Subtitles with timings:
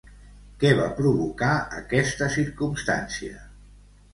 [0.61, 1.51] Què va provocar
[1.81, 3.47] aquesta circumstància?